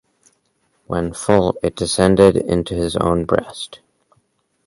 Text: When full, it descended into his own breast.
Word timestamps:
When 0.87 1.13
full, 1.13 1.55
it 1.61 1.75
descended 1.75 2.35
into 2.35 2.73
his 2.73 2.95
own 2.95 3.23
breast. 3.25 3.81